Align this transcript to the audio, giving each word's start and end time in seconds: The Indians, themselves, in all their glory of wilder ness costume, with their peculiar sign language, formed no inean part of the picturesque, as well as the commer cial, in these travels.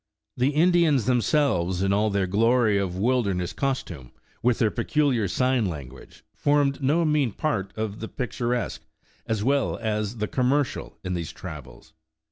The 0.35 0.49
Indians, 0.49 1.05
themselves, 1.05 1.83
in 1.83 1.93
all 1.93 2.09
their 2.09 2.25
glory 2.25 2.79
of 2.79 2.95
wilder 2.97 3.35
ness 3.35 3.53
costume, 3.53 4.11
with 4.41 4.57
their 4.57 4.71
peculiar 4.71 5.27
sign 5.27 5.67
language, 5.67 6.23
formed 6.33 6.81
no 6.81 7.05
inean 7.05 7.37
part 7.37 7.71
of 7.77 7.99
the 7.99 8.07
picturesque, 8.07 8.81
as 9.27 9.43
well 9.43 9.77
as 9.77 10.17
the 10.17 10.27
commer 10.27 10.63
cial, 10.63 10.93
in 11.03 11.13
these 11.13 11.31
travels. 11.31 11.93